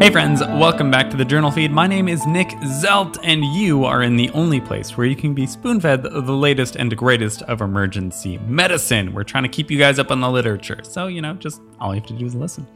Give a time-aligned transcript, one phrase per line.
[0.00, 1.70] Hey friends, welcome back to the journal feed.
[1.70, 5.34] My name is Nick Zelt, and you are in the only place where you can
[5.34, 9.12] be spoon fed the latest and greatest of emergency medicine.
[9.12, 11.94] We're trying to keep you guys up on the literature, so you know, just all
[11.94, 12.66] you have to do is listen.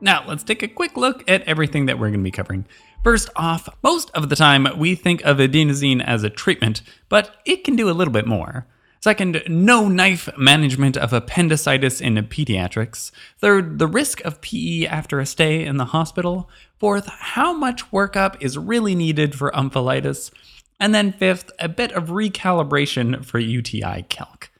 [0.00, 2.66] Now, let's take a quick look at everything that we're going to be covering.
[3.04, 7.62] First off, most of the time we think of adenosine as a treatment, but it
[7.62, 8.66] can do a little bit more.
[9.02, 13.10] Second, no knife management of appendicitis in pediatrics.
[13.36, 16.48] Third, the risk of PE after a stay in the hospital.
[16.78, 20.30] Fourth, how much workup is really needed for omphalitis.
[20.78, 24.50] And then fifth, a bit of recalibration for UTI calc.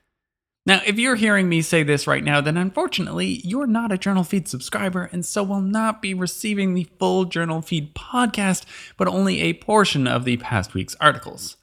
[0.66, 4.24] Now, if you're hearing me say this right now, then unfortunately, you're not a Journal
[4.24, 8.64] Feed subscriber and so will not be receiving the full Journal Feed podcast,
[8.96, 11.56] but only a portion of the past week's articles.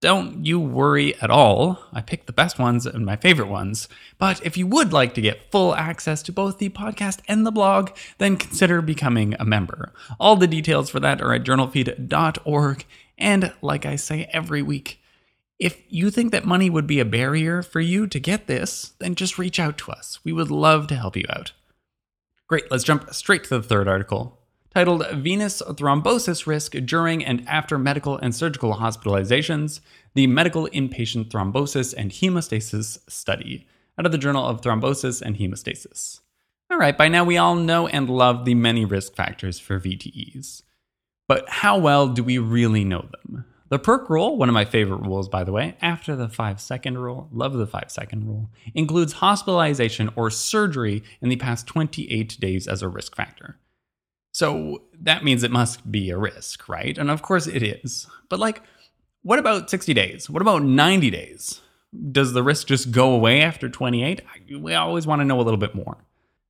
[0.00, 1.80] Don't you worry at all.
[1.92, 3.88] I picked the best ones and my favorite ones.
[4.16, 7.50] But if you would like to get full access to both the podcast and the
[7.50, 9.92] blog, then consider becoming a member.
[10.20, 12.86] All the details for that are at journalfeed.org.
[13.18, 15.00] And like I say every week,
[15.58, 19.16] if you think that money would be a barrier for you to get this, then
[19.16, 20.20] just reach out to us.
[20.22, 21.50] We would love to help you out.
[22.46, 24.37] Great, let's jump straight to the third article
[24.78, 29.80] titled Venous Thrombosis Risk During and After Medical and Surgical Hospitalizations
[30.14, 33.66] The Medical Inpatient Thrombosis and Hemostasis Study,
[33.98, 36.20] out of the Journal of Thrombosis and Hemostasis.
[36.70, 40.62] All right, by now we all know and love the many risk factors for VTEs.
[41.26, 43.46] But how well do we really know them?
[43.70, 46.98] The PERC rule, one of my favorite rules, by the way, after the five second
[46.98, 52.68] rule, love the five second rule, includes hospitalization or surgery in the past 28 days
[52.68, 53.58] as a risk factor.
[54.38, 56.96] So that means it must be a risk, right?
[56.96, 58.06] And of course it is.
[58.28, 58.62] But like,
[59.22, 60.30] what about 60 days?
[60.30, 61.60] What about 90 days?
[62.12, 64.20] Does the risk just go away after 28?
[64.60, 66.04] We always want to know a little bit more.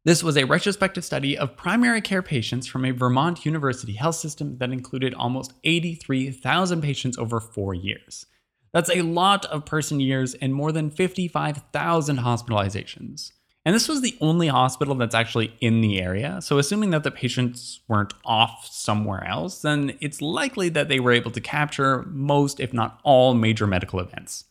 [0.05, 4.59] This was a retrospective study of primary care patients from a Vermont University health system
[4.59, 8.27] that included almost 83,000 patients over four years.
[8.75, 13.33] That's a lot of person years and more than 55,000 hospitalizations.
[13.65, 16.41] And this was the only hospital that's actually in the area.
[16.41, 21.13] So, assuming that the patients weren't off somewhere else, then it's likely that they were
[21.13, 24.45] able to capture most, if not all, major medical events.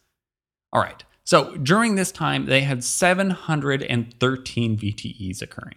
[0.71, 1.03] All right.
[1.23, 5.75] So, during this time, they had 713 VTEs occurring.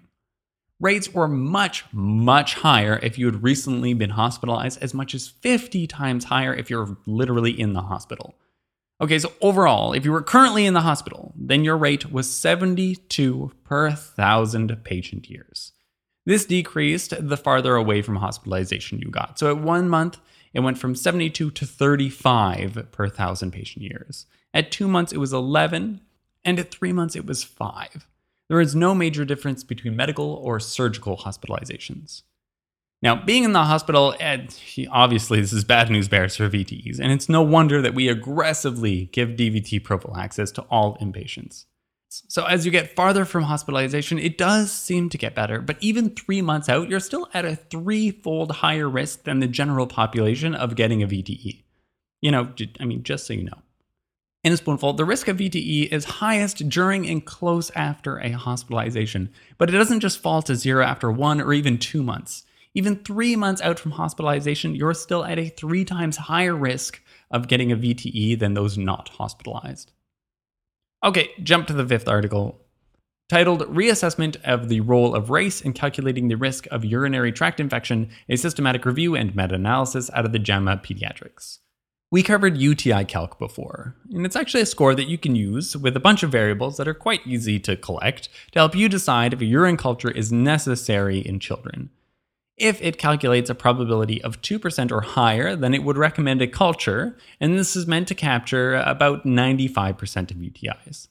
[0.80, 5.86] Rates were much, much higher if you had recently been hospitalized, as much as 50
[5.86, 8.34] times higher if you're literally in the hospital.
[9.00, 13.52] Okay, so overall, if you were currently in the hospital, then your rate was 72
[13.64, 15.72] per thousand patient years.
[16.26, 19.38] This decreased the farther away from hospitalization you got.
[19.38, 20.18] So at one month,
[20.52, 24.26] it went from 72 to 35 per thousand patient years.
[24.52, 26.00] At two months, it was 11,
[26.44, 28.06] and at three months, it was 5.
[28.48, 32.22] There is no major difference between medical or surgical hospitalizations.
[33.02, 34.46] Now, being in the hospital, eh,
[34.90, 39.06] obviously, this is bad news bears for VTEs, and it's no wonder that we aggressively
[39.12, 41.64] give DVT prophylaxis to all inpatients.
[42.10, 46.10] So, as you get farther from hospitalization, it does seem to get better, but even
[46.10, 50.74] three months out, you're still at a threefold higher risk than the general population of
[50.74, 51.62] getting a VTE.
[52.20, 53.62] You know, I mean, just so you know.
[54.42, 59.30] In a spoonful, the risk of VTE is highest during and close after a hospitalization,
[59.56, 62.44] but it doesn't just fall to zero after one or even two months.
[62.74, 67.48] Even three months out from hospitalization, you're still at a three times higher risk of
[67.48, 69.92] getting a VTE than those not hospitalized.
[71.04, 72.60] Okay, jump to the fifth article
[73.30, 78.10] titled Reassessment of the Role of Race in Calculating the Risk of Urinary Tract Infection,
[78.28, 81.58] a Systematic Review and Meta Analysis out of the JAMA Pediatrics.
[82.10, 85.96] We covered UTI calc before, and it's actually a score that you can use with
[85.96, 89.40] a bunch of variables that are quite easy to collect to help you decide if
[89.40, 91.90] a urine culture is necessary in children.
[92.60, 97.16] If it calculates a probability of 2% or higher, then it would recommend a culture,
[97.40, 101.08] and this is meant to capture about 95% of UTIs.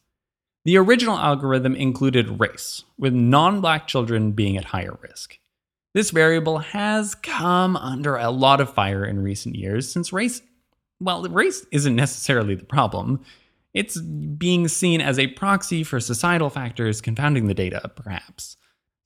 [0.63, 5.39] The original algorithm included race, with non black children being at higher risk.
[5.95, 10.43] This variable has come under a lot of fire in recent years since race,
[10.99, 13.21] well, race isn't necessarily the problem.
[13.73, 18.57] It's being seen as a proxy for societal factors confounding the data, perhaps.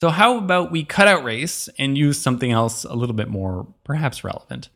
[0.03, 3.67] So, how about we cut out race and use something else a little bit more,
[3.85, 4.67] perhaps relevant?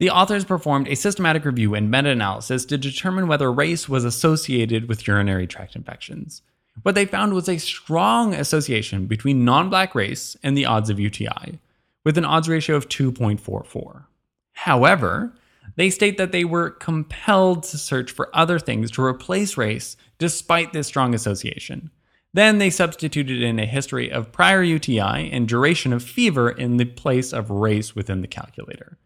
[0.00, 4.88] The authors performed a systematic review and meta analysis to determine whether race was associated
[4.88, 6.42] with urinary tract infections.
[6.82, 10.98] What they found was a strong association between non black race and the odds of
[10.98, 11.60] UTI,
[12.02, 14.06] with an odds ratio of 2.44.
[14.54, 15.32] However,
[15.76, 20.72] they state that they were compelled to search for other things to replace race despite
[20.72, 21.92] this strong association.
[22.34, 26.84] Then they substituted in a history of prior UTI and duration of fever in the
[26.84, 28.98] place of race within the calculator.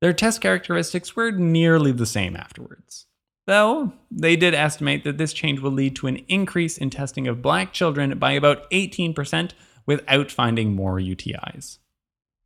[0.00, 3.06] Their test characteristics were nearly the same afterwards.
[3.46, 7.42] Though, they did estimate that this change will lead to an increase in testing of
[7.42, 9.52] black children by about 18%
[9.84, 11.78] without finding more UTIs.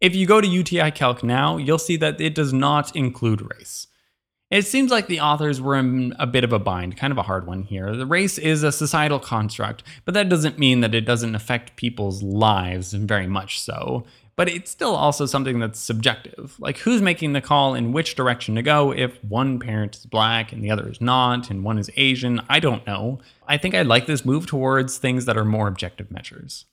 [0.00, 3.87] If you go to UTI Calc now, you'll see that it does not include race.
[4.50, 7.22] It seems like the authors were in a bit of a bind, kind of a
[7.22, 7.96] hard one here.
[7.96, 12.22] The race is a societal construct, but that doesn't mean that it doesn't affect people's
[12.22, 14.04] lives very much so.
[14.37, 16.54] But it's still also something that's subjective.
[16.60, 20.52] Like, who's making the call in which direction to go if one parent is black
[20.52, 22.40] and the other is not, and one is Asian?
[22.49, 23.19] I don't know.
[23.49, 26.66] I think I like this move towards things that are more objective measures.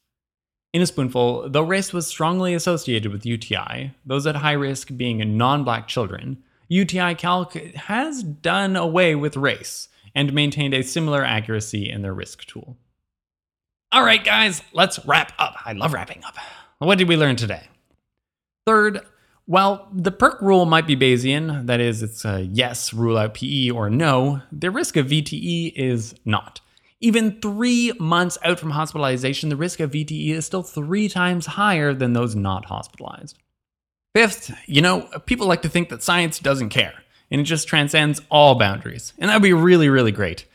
[0.73, 5.37] In a spoonful, though race was strongly associated with UTI, those at high risk being
[5.37, 6.43] non black children,
[6.73, 12.45] UTI Calc has done away with race and maintained a similar accuracy in their risk
[12.45, 12.77] tool.
[13.91, 15.55] All right, guys, let's wrap up.
[15.65, 16.35] I love wrapping up.
[16.79, 17.67] What did we learn today?
[18.65, 19.01] Third,
[19.45, 23.69] while the PERC rule might be Bayesian, that is, it's a yes, rule out PE,
[23.69, 26.59] or no, the risk of VTE is not.
[27.01, 31.93] Even three months out from hospitalization, the risk of VTE is still three times higher
[31.93, 33.37] than those not hospitalized.
[34.13, 36.93] Fifth, you know, people like to think that science doesn't care
[37.31, 39.13] and it just transcends all boundaries.
[39.17, 40.45] And that would be really, really great.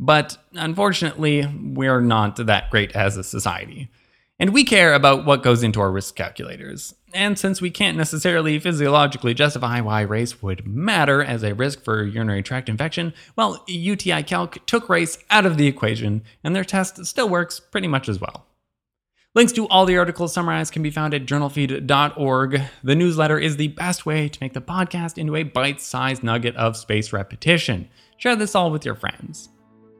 [0.00, 3.88] But unfortunately, we're not that great as a society.
[4.40, 6.92] And we care about what goes into our risk calculators.
[7.12, 12.02] And since we can't necessarily physiologically justify why race would matter as a risk for
[12.02, 17.06] urinary tract infection, well, UTI Calc took race out of the equation, and their test
[17.06, 18.44] still works pretty much as well.
[19.36, 22.62] Links to all the articles summarized can be found at journalfeed.org.
[22.84, 26.54] The newsletter is the best way to make the podcast into a bite sized nugget
[26.54, 27.88] of space repetition.
[28.16, 29.48] Share this all with your friends.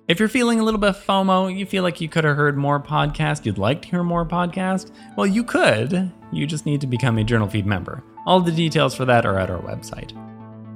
[0.06, 2.78] If you're feeling a little bit FOMO, you feel like you could have heard more
[2.78, 6.12] podcast, you'd like to hear more podcast, well, you could.
[6.30, 8.04] You just need to become a Journal Feed member.
[8.26, 10.12] All the details for that are at our website.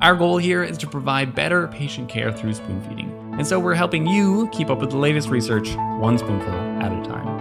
[0.01, 3.75] Our goal here is to provide better patient care through spoon feeding, and so we're
[3.75, 7.38] helping you keep up with the latest research one spoonful at a time.